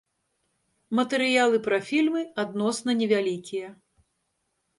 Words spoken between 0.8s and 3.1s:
Матэрыялы пра фільмы адносна